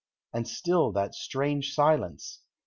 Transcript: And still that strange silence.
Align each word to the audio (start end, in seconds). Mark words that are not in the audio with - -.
And 0.33 0.47
still 0.47 0.91
that 0.93 1.13
strange 1.13 1.75
silence. 1.75 2.41